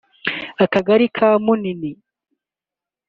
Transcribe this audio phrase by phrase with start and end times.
[0.63, 1.91] akagari ka Munini